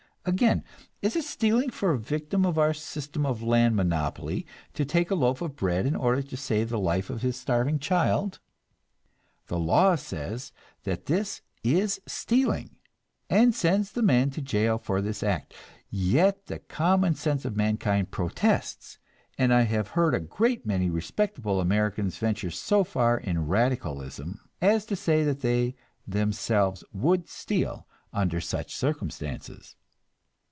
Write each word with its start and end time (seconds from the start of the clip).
Again, 0.23 0.63
is 1.01 1.15
it 1.15 1.23
stealing 1.23 1.71
for 1.71 1.93
a 1.93 1.97
victim 1.97 2.45
of 2.45 2.59
our 2.59 2.75
system 2.75 3.25
of 3.25 3.41
land 3.41 3.75
monopoly 3.75 4.45
to 4.75 4.85
take 4.85 5.09
a 5.09 5.15
loaf 5.15 5.41
of 5.41 5.55
bread 5.55 5.87
in 5.87 5.95
order 5.95 6.21
to 6.21 6.37
save 6.37 6.69
the 6.69 6.77
life 6.77 7.09
of 7.09 7.23
his 7.23 7.35
starving 7.35 7.79
child? 7.79 8.39
The 9.47 9.57
law 9.57 9.95
says 9.95 10.51
that 10.83 11.07
this 11.07 11.41
is 11.63 11.99
stealing, 12.05 12.75
and 13.31 13.55
sends 13.55 13.91
the 13.93 14.03
man 14.03 14.29
to 14.29 14.43
jail 14.43 14.77
for 14.77 15.01
this 15.01 15.23
act; 15.23 15.55
yet 15.89 16.45
the 16.45 16.59
common 16.59 17.15
sense 17.15 17.43
of 17.43 17.55
mankind 17.57 18.11
protests, 18.11 18.99
and 19.39 19.51
I 19.51 19.61
have 19.61 19.87
heard 19.87 20.13
a 20.13 20.19
great 20.19 20.67
many 20.67 20.87
respectable 20.91 21.59
Americans 21.59 22.19
venture 22.19 22.51
so 22.51 22.83
far 22.83 23.17
in 23.17 23.47
"radicalism" 23.47 24.39
as 24.61 24.85
to 24.85 24.95
say 24.95 25.23
that 25.23 25.39
they 25.41 25.73
themselves 26.07 26.83
would 26.93 27.27
steal 27.27 27.87
under 28.13 28.39
such 28.39 28.75
circumstances. 28.75 29.75